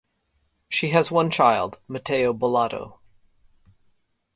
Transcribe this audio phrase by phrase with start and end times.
[0.67, 2.97] She has one child Mateo Bolado.